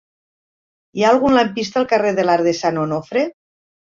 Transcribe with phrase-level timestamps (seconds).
[0.99, 3.27] Hi ha algun lampista al carrer de l'Arc de Sant Onofre?